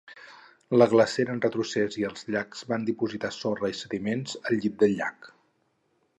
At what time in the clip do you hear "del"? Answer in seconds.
4.85-4.99